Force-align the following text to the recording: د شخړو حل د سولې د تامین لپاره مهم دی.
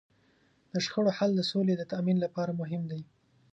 د 0.71 0.73
شخړو 0.85 1.11
حل 1.17 1.31
د 1.35 1.41
سولې 1.51 1.73
د 1.77 1.83
تامین 1.91 2.17
لپاره 2.25 2.51
مهم 2.61 2.83
دی. 2.91 3.01